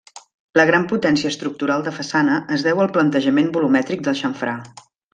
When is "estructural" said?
1.33-1.85